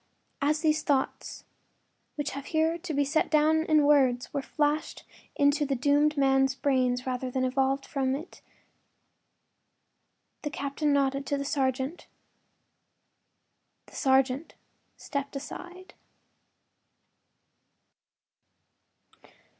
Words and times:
”As 0.51 0.61
these 0.61 0.81
thoughts, 0.81 1.45
which 2.15 2.31
have 2.31 2.45
here 2.47 2.79
to 2.79 2.91
be 2.91 3.05
set 3.05 3.29
down 3.29 3.65
in 3.67 3.85
words, 3.85 4.33
were 4.33 4.41
flashed 4.41 5.03
into 5.35 5.63
the 5.63 5.75
doomed 5.75 6.17
man’s 6.17 6.55
brain 6.55 6.97
rather 7.05 7.29
than 7.29 7.45
evolved 7.45 7.85
from 7.85 8.15
it 8.15 8.41
the 10.41 10.49
captain 10.49 10.91
nodded 10.91 11.27
to 11.27 11.37
the 11.37 11.45
sergeant. 11.45 12.07
The 13.85 13.95
sergeant 13.95 14.55
stepped 14.97 15.35
aside. 15.35 15.93